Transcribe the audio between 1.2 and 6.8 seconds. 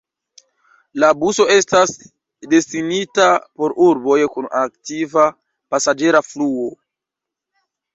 buso estas destinita por urboj kun aktiva pasaĝera fluo.